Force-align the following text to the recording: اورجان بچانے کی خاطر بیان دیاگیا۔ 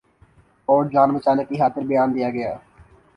اورجان 0.69 1.09
بچانے 1.15 1.43
کی 1.49 1.55
خاطر 1.61 1.83
بیان 1.89 2.09
دیاگیا۔ 2.15 2.51